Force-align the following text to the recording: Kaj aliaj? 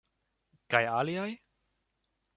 Kaj 0.75 0.81
aliaj? 0.93 1.29